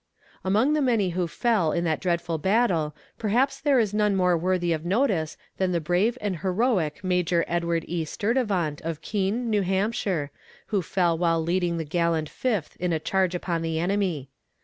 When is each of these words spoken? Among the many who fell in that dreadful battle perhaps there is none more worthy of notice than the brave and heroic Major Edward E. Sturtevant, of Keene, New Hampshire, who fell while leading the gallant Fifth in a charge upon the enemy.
Among 0.43 0.73
the 0.73 0.81
many 0.81 1.11
who 1.11 1.27
fell 1.27 1.71
in 1.71 1.83
that 1.83 1.99
dreadful 1.99 2.39
battle 2.39 2.95
perhaps 3.19 3.61
there 3.61 3.77
is 3.79 3.93
none 3.93 4.15
more 4.15 4.35
worthy 4.35 4.73
of 4.73 4.83
notice 4.83 5.37
than 5.57 5.73
the 5.73 5.79
brave 5.79 6.17
and 6.21 6.37
heroic 6.39 7.03
Major 7.03 7.45
Edward 7.47 7.85
E. 7.87 8.03
Sturtevant, 8.03 8.81
of 8.81 9.03
Keene, 9.03 9.51
New 9.51 9.61
Hampshire, 9.61 10.31
who 10.69 10.81
fell 10.81 11.15
while 11.15 11.39
leading 11.43 11.77
the 11.77 11.85
gallant 11.85 12.29
Fifth 12.29 12.75
in 12.79 12.91
a 12.91 12.99
charge 12.99 13.35
upon 13.35 13.61
the 13.61 13.77
enemy. 13.77 14.31